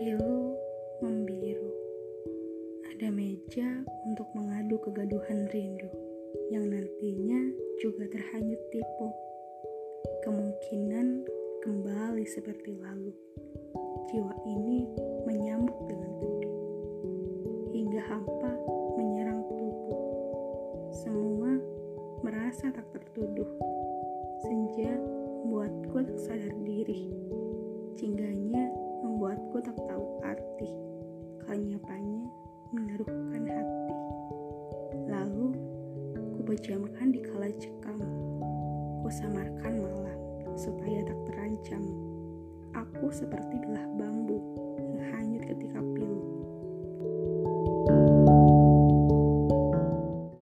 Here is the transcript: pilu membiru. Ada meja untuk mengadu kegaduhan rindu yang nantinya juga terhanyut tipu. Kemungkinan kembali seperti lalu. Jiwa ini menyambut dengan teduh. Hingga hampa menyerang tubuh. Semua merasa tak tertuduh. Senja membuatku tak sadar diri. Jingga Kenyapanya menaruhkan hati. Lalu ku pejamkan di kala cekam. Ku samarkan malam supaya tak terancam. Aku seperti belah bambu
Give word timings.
pilu 0.00 0.56
membiru. 1.04 1.68
Ada 2.88 3.12
meja 3.12 3.84
untuk 4.08 4.24
mengadu 4.32 4.80
kegaduhan 4.80 5.44
rindu 5.52 5.92
yang 6.48 6.72
nantinya 6.72 7.52
juga 7.84 8.08
terhanyut 8.08 8.56
tipu. 8.72 9.12
Kemungkinan 10.24 11.28
kembali 11.60 12.24
seperti 12.24 12.80
lalu. 12.80 13.12
Jiwa 14.08 14.32
ini 14.48 14.88
menyambut 15.28 15.76
dengan 15.84 16.12
teduh. 16.16 16.56
Hingga 17.76 18.00
hampa 18.00 18.56
menyerang 18.96 19.44
tubuh. 19.52 20.00
Semua 20.96 21.60
merasa 22.24 22.72
tak 22.72 22.88
tertuduh. 22.96 23.52
Senja 24.48 24.96
membuatku 25.44 26.08
tak 26.08 26.18
sadar 26.24 26.56
diri. 26.64 27.12
Jingga 28.00 28.29
Kenyapanya 31.50 32.30
menaruhkan 32.70 33.42
hati. 33.42 33.94
Lalu 35.10 35.50
ku 36.14 36.46
pejamkan 36.46 37.10
di 37.10 37.18
kala 37.26 37.50
cekam. 37.58 37.98
Ku 39.02 39.10
samarkan 39.10 39.82
malam 39.82 40.18
supaya 40.54 41.02
tak 41.02 41.18
terancam. 41.26 41.82
Aku 42.78 43.10
seperti 43.10 43.58
belah 43.66 43.82
bambu 43.98 44.29